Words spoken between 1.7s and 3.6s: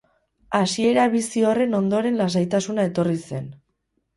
ondoren lasaitasuna etorri zen.